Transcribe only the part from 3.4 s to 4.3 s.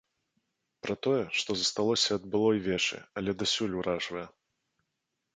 дасюль уражвае.